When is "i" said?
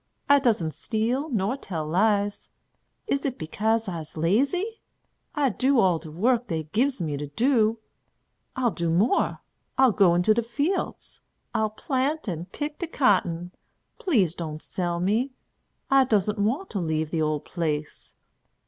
0.27-0.39, 5.35-5.49, 15.91-16.03